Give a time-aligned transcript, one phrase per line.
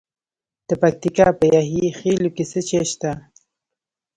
[0.67, 3.11] د پکتیکا په یحیی خیل کې څه شی شته؟